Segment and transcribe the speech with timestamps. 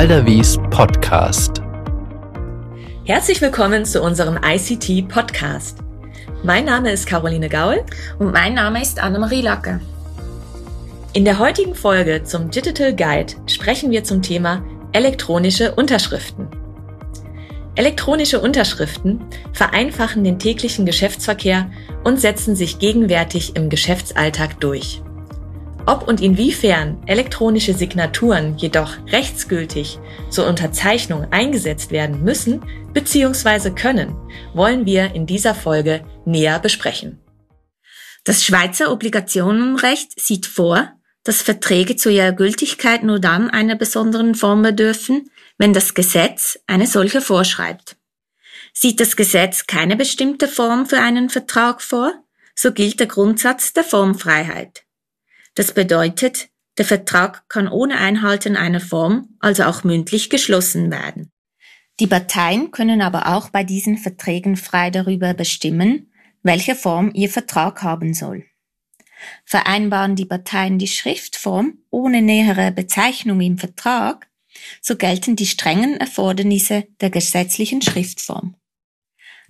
[0.00, 1.60] Malderwies Podcast.
[3.04, 5.76] Herzlich willkommen zu unserem ICT Podcast.
[6.42, 7.84] Mein Name ist Caroline Gaul
[8.18, 9.78] und mein Name ist Annemarie Lacke.
[11.12, 16.48] In der heutigen Folge zum Digital Guide sprechen wir zum Thema elektronische Unterschriften.
[17.74, 19.22] Elektronische Unterschriften
[19.52, 21.70] vereinfachen den täglichen Geschäftsverkehr
[22.04, 25.02] und setzen sich gegenwärtig im Geschäftsalltag durch.
[25.86, 29.98] Ob und inwiefern elektronische Signaturen jedoch rechtsgültig
[30.28, 32.62] zur Unterzeichnung eingesetzt werden müssen
[32.92, 33.70] bzw.
[33.70, 34.14] können,
[34.54, 37.18] wollen wir in dieser Folge näher besprechen.
[38.24, 40.92] Das Schweizer Obligationenrecht sieht vor,
[41.24, 46.86] dass Verträge zu ihrer Gültigkeit nur dann einer besonderen Form bedürfen, wenn das Gesetz eine
[46.86, 47.96] solche vorschreibt.
[48.72, 52.12] Sieht das Gesetz keine bestimmte Form für einen Vertrag vor,
[52.54, 54.84] so gilt der Grundsatz der Formfreiheit.
[55.60, 61.30] Das bedeutet, der Vertrag kann ohne Einhalten einer Form, also auch mündlich, geschlossen werden.
[62.00, 66.10] Die Parteien können aber auch bei diesen Verträgen frei darüber bestimmen,
[66.42, 68.46] welche Form ihr Vertrag haben soll.
[69.44, 74.30] Vereinbaren die Parteien die Schriftform ohne nähere Bezeichnung im Vertrag,
[74.80, 78.54] so gelten die strengen Erfordernisse der gesetzlichen Schriftform.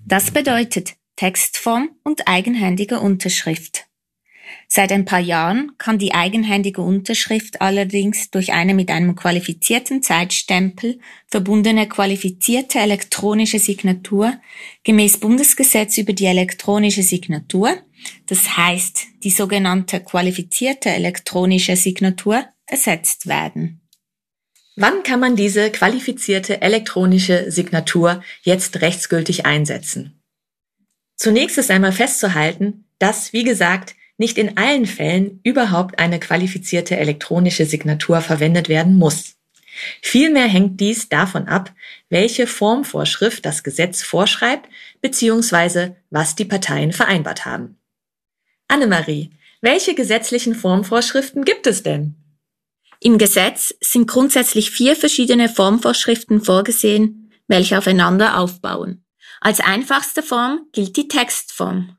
[0.04, 3.86] Das bedeutet Textform und eigenhändige Unterschrift.
[4.68, 11.00] Seit ein paar Jahren kann die eigenhändige Unterschrift allerdings durch eine mit einem qualifizierten Zeitstempel
[11.26, 14.34] verbundene qualifizierte elektronische Signatur
[14.84, 17.76] gemäß Bundesgesetz über die elektronische Signatur,
[18.26, 23.80] das heißt die sogenannte qualifizierte elektronische Signatur, ersetzt werden.
[24.76, 30.22] Wann kann man diese qualifizierte elektronische Signatur jetzt rechtsgültig einsetzen?
[31.16, 37.64] Zunächst ist einmal festzuhalten, dass, wie gesagt, nicht in allen Fällen überhaupt eine qualifizierte elektronische
[37.64, 39.36] Signatur verwendet werden muss.
[40.02, 41.72] Vielmehr hängt dies davon ab,
[42.10, 44.68] welche Formvorschrift das Gesetz vorschreibt
[45.00, 45.92] bzw.
[46.10, 47.78] was die Parteien vereinbart haben.
[48.68, 49.30] Annemarie,
[49.62, 52.14] welche gesetzlichen Formvorschriften gibt es denn?
[53.00, 59.02] Im Gesetz sind grundsätzlich vier verschiedene Formvorschriften vorgesehen, welche aufeinander aufbauen.
[59.40, 61.96] Als einfachste Form gilt die Textform.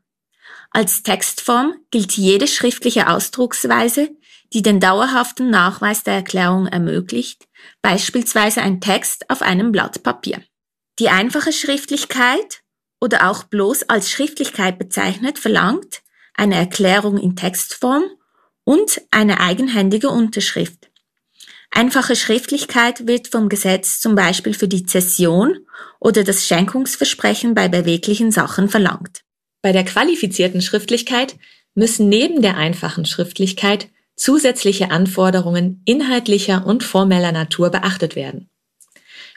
[0.72, 4.10] Als Textform gilt jede schriftliche Ausdrucksweise,
[4.54, 7.48] die den dauerhaften Nachweis der Erklärung ermöglicht,
[7.82, 10.42] beispielsweise ein Text auf einem Blatt Papier.
[11.00, 12.62] Die einfache Schriftlichkeit
[13.02, 16.02] oder auch bloß als Schriftlichkeit bezeichnet verlangt
[16.34, 18.04] eine Erklärung in Textform
[18.64, 20.90] und eine eigenhändige Unterschrift.
[21.70, 25.66] Einfache Schriftlichkeit wird vom Gesetz zum Beispiel für die Zession
[26.00, 29.24] oder das Schenkungsversprechen bei beweglichen Sachen verlangt.
[29.62, 31.36] Bei der qualifizierten Schriftlichkeit
[31.76, 38.50] müssen neben der einfachen Schriftlichkeit zusätzliche Anforderungen inhaltlicher und formeller Natur beachtet werden.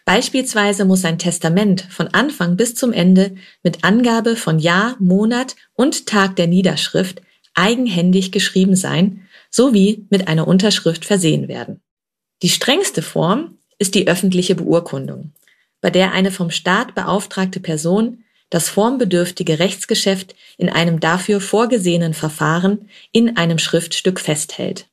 [0.05, 6.07] Beispielsweise muss ein Testament von Anfang bis zum Ende mit Angabe von Jahr, Monat und
[6.07, 7.23] Tag der Niederschrift
[7.55, 11.81] eigenhändig geschrieben sein sowie mit einer Unterschrift versehen werden.
[12.43, 15.33] Die strengste Form ist die öffentliche Beurkundung,
[15.81, 22.89] bei der eine vom Staat beauftragte Person das formbedürftige Rechtsgeschäft in einem dafür vorgesehenen Verfahren
[23.13, 24.89] in einem Schriftstück festhält.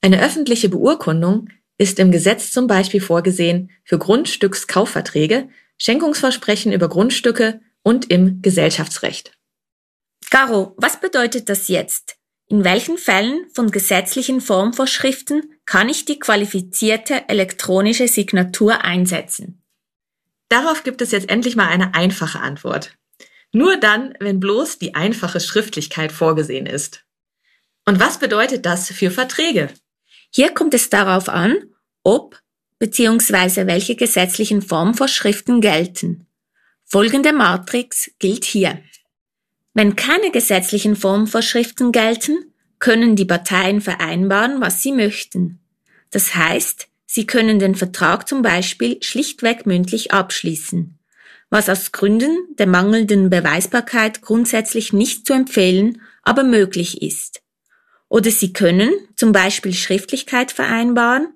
[0.00, 1.48] Eine öffentliche Beurkundung
[1.78, 5.48] ist im Gesetz zum Beispiel vorgesehen für Grundstückskaufverträge,
[5.78, 9.32] Schenkungsversprechen über Grundstücke und im Gesellschaftsrecht.
[10.30, 12.16] Caro, was bedeutet das jetzt?
[12.48, 19.62] In welchen Fällen von gesetzlichen Formvorschriften kann ich die qualifizierte elektronische Signatur einsetzen?
[20.48, 22.96] Darauf gibt es jetzt endlich mal eine einfache Antwort.
[23.52, 27.04] Nur dann, wenn bloß die einfache Schriftlichkeit vorgesehen ist.
[27.86, 29.70] Und was bedeutet das für Verträge?
[30.30, 31.56] Hier kommt es darauf an,
[32.02, 32.40] ob
[32.78, 33.66] bzw.
[33.66, 36.26] welche gesetzlichen Formvorschriften gelten.
[36.84, 38.82] Folgende Matrix gilt hier.
[39.74, 45.60] Wenn keine gesetzlichen Formvorschriften gelten, können die Parteien vereinbaren, was sie möchten.
[46.10, 50.98] Das heißt, Sie können den Vertrag zum Beispiel schlichtweg mündlich abschließen,
[51.48, 57.40] was aus Gründen der mangelnden Beweisbarkeit grundsätzlich nicht zu empfehlen, aber möglich ist.
[58.10, 61.28] Oder Sie können zum Beispiel Schriftlichkeit vereinbaren,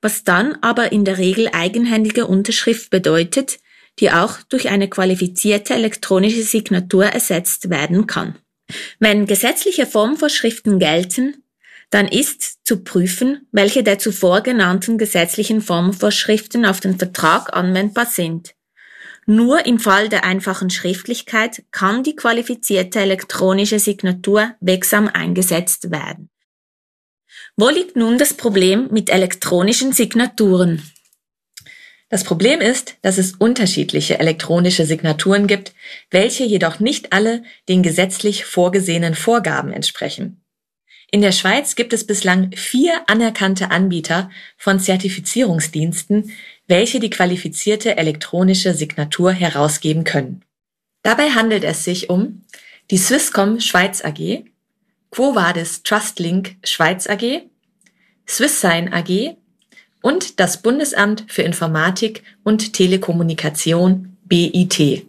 [0.00, 3.58] was dann aber in der Regel eigenhändige Unterschrift bedeutet,
[3.98, 8.38] die auch durch eine qualifizierte elektronische Signatur ersetzt werden kann.
[9.00, 11.42] Wenn gesetzliche Formvorschriften gelten,
[11.90, 18.54] dann ist zu prüfen, welche der zuvor genannten gesetzlichen Formvorschriften auf den Vertrag anwendbar sind.
[19.26, 26.30] Nur im Fall der einfachen Schriftlichkeit kann die qualifizierte elektronische Signatur wirksam eingesetzt werden.
[27.56, 30.82] Wo liegt nun das Problem mit elektronischen Signaturen?
[32.08, 35.74] Das Problem ist, dass es unterschiedliche elektronische Signaturen gibt,
[36.10, 40.45] welche jedoch nicht alle den gesetzlich vorgesehenen Vorgaben entsprechen.
[41.16, 44.28] In der Schweiz gibt es bislang vier anerkannte Anbieter
[44.58, 46.30] von Zertifizierungsdiensten,
[46.66, 50.44] welche die qualifizierte elektronische Signatur herausgeben können.
[51.02, 52.42] Dabei handelt es sich um
[52.90, 54.44] die Swisscom Schweiz AG,
[55.10, 57.44] Quo Vadis Trustlink Schweiz AG,
[58.26, 59.38] SwissSign AG
[60.02, 65.06] und das Bundesamt für Informatik und Telekommunikation BIT.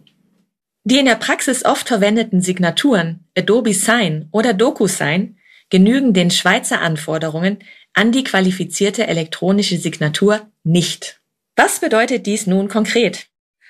[0.84, 5.37] Die in der Praxis oft verwendeten Signaturen Adobe Sign oder DocuSign
[5.70, 7.58] genügen den Schweizer Anforderungen
[7.92, 11.20] an die qualifizierte elektronische Signatur nicht.
[11.56, 13.26] Was bedeutet dies nun konkret?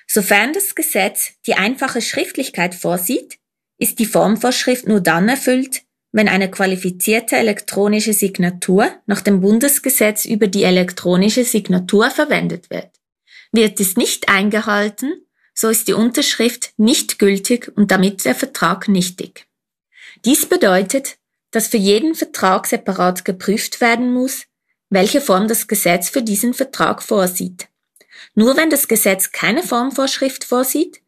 [0.07, 3.39] Sofern das Gesetz die einfache Schriftlichkeit vorsieht,
[3.79, 10.47] ist die Formvorschrift nur dann erfüllt, wenn eine qualifizierte elektronische Signatur nach dem Bundesgesetz über
[10.47, 12.91] die elektronische Signatur verwendet wird.
[13.53, 19.47] Wird es nicht eingehalten, so ist die Unterschrift nicht gültig und damit der Vertrag nichtig.
[20.25, 21.19] Dies bedeutet,
[21.51, 24.45] dass für jeden Vertrag separat geprüft werden muss,
[24.91, 27.69] welche Form das Gesetz für diesen Vertrag vorsieht.
[28.35, 31.01] Nur wenn das Gesetz keine Formvorschrift vorsieht,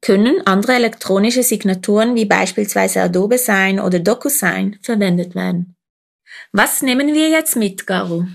[0.00, 5.76] können andere elektronische Signaturen wie beispielsweise Adobe Sign oder DocuSign verwendet werden.
[6.50, 8.26] Was nehmen wir jetzt mit, Garo?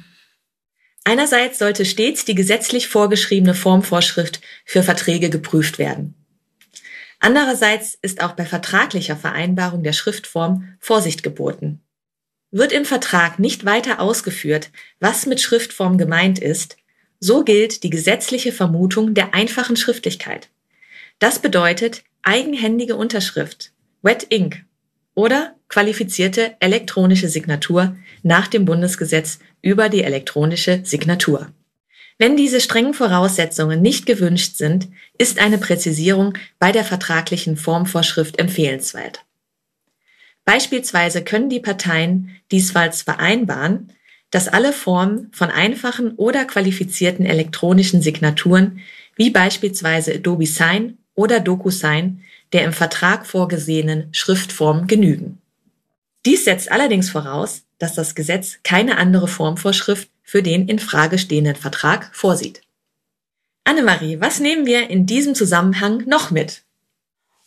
[1.03, 6.26] Einerseits sollte stets die gesetzlich vorgeschriebene Formvorschrift für Verträge geprüft werden.
[7.19, 11.81] Andererseits ist auch bei vertraglicher Vereinbarung der Schriftform Vorsicht geboten.
[12.51, 16.77] Wird im Vertrag nicht weiter ausgeführt, was mit Schriftform gemeint ist,
[17.19, 20.49] so gilt die gesetzliche Vermutung der einfachen Schriftlichkeit.
[21.19, 23.71] Das bedeutet eigenhändige Unterschrift,
[24.01, 24.63] Wet Ink
[25.15, 31.51] oder qualifizierte elektronische Signatur nach dem Bundesgesetz über die elektronische Signatur.
[32.19, 34.87] Wenn diese strengen Voraussetzungen nicht gewünscht sind,
[35.17, 39.23] ist eine Präzisierung bei der vertraglichen Formvorschrift empfehlenswert.
[40.43, 43.93] Beispielsweise können die Parteien diesfalls vereinbaren,
[44.31, 48.79] dass alle Formen von einfachen oder qualifizierten elektronischen Signaturen
[49.15, 52.23] wie beispielsweise Adobe Sign oder DocuSign
[52.53, 55.39] der im Vertrag vorgesehenen Schriftform genügen.
[56.25, 61.55] Dies setzt allerdings voraus, dass das Gesetz keine andere Formvorschrift für den in Frage stehenden
[61.55, 62.61] Vertrag vorsieht.
[63.63, 66.63] Annemarie, was nehmen wir in diesem Zusammenhang noch mit?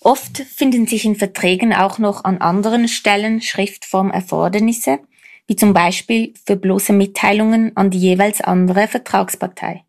[0.01, 4.99] Oft finden sich in Verträgen auch noch an anderen Stellen Schriftformerfordernisse,
[5.47, 9.85] wie zum Beispiel für bloße Mitteilungen an die jeweils andere Vertragspartei.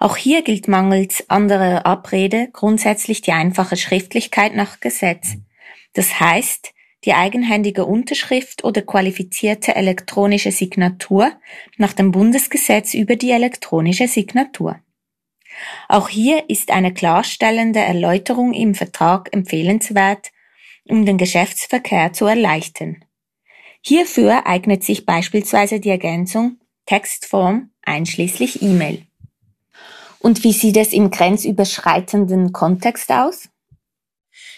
[0.00, 5.36] Auch hier gilt mangels anderer Abrede grundsätzlich die einfache Schriftlichkeit nach Gesetz.
[5.92, 6.73] Das heißt,
[7.04, 11.32] die eigenhändige Unterschrift oder qualifizierte elektronische Signatur
[11.76, 14.80] nach dem Bundesgesetz über die elektronische Signatur.
[15.88, 20.32] Auch hier ist eine klarstellende Erläuterung im Vertrag empfehlenswert,
[20.84, 23.04] um den Geschäftsverkehr zu erleichtern.
[23.80, 29.06] Hierfür eignet sich beispielsweise die Ergänzung Textform einschließlich E-Mail.
[30.18, 33.50] Und wie sieht es im grenzüberschreitenden Kontext aus?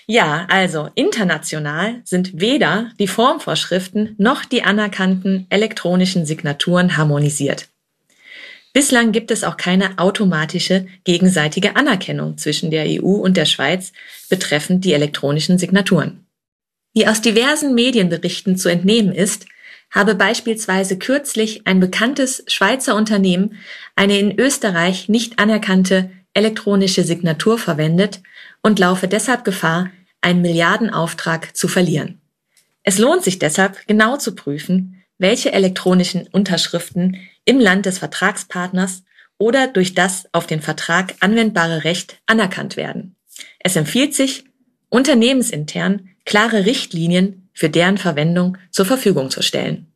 [0.08, 7.68] Ja, also international sind weder die Formvorschriften noch die anerkannten elektronischen Signaturen harmonisiert.
[8.72, 13.92] Bislang gibt es auch keine automatische gegenseitige Anerkennung zwischen der EU und der Schweiz
[14.28, 16.26] betreffend die elektronischen Signaturen.
[16.94, 19.46] Wie aus diversen Medienberichten zu entnehmen ist,
[19.90, 23.56] habe beispielsweise kürzlich ein bekanntes Schweizer Unternehmen
[23.96, 28.20] eine in Österreich nicht anerkannte elektronische Signatur verwendet
[28.62, 29.90] und laufe deshalb Gefahr,
[30.26, 32.20] einen Milliardenauftrag zu verlieren.
[32.82, 39.04] Es lohnt sich deshalb, genau zu prüfen, welche elektronischen Unterschriften im Land des Vertragspartners
[39.38, 43.14] oder durch das auf den Vertrag anwendbare Recht anerkannt werden.
[43.60, 44.44] Es empfiehlt sich,
[44.88, 49.86] unternehmensintern klare Richtlinien für deren Verwendung zur Verfügung zu stellen.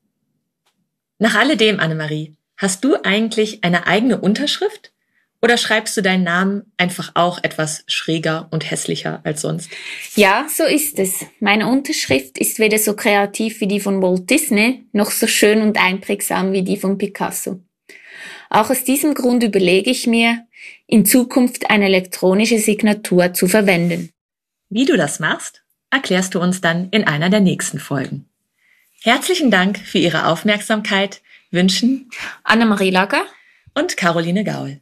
[1.19, 4.93] Nach alledem, Annemarie, hast du eigentlich eine eigene Unterschrift
[5.43, 9.71] oder schreibst du deinen Namen einfach auch etwas schräger und hässlicher als sonst?
[10.15, 11.25] Ja, so ist es.
[11.41, 15.79] Meine Unterschrift ist weder so kreativ wie die von Walt Disney, noch so schön und
[15.79, 17.61] einprägsam wie die von Picasso.
[18.51, 20.47] Auch aus diesem Grund überlege ich mir,
[20.87, 24.11] in Zukunft eine elektronische Signatur zu verwenden.
[24.69, 28.27] Wie du das machst, erklärst du uns dann in einer der nächsten Folgen.
[29.03, 32.11] Herzlichen Dank für Ihre Aufmerksamkeit wünschen
[32.45, 33.25] Annemarie Lager
[33.75, 34.81] und Caroline Gaul.